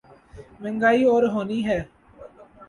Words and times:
مہنگائی 0.61 1.03
اور 1.03 1.23
ہونی 1.33 1.59
ہے۔ 1.65 1.79